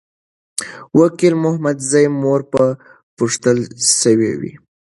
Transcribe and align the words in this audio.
وکیل 0.97 1.33
محمدزی 1.43 2.05
مور 2.21 2.41
به 2.51 2.63
پوښتل 3.17 3.57
سوې 4.01 4.31
وي. 4.39 4.53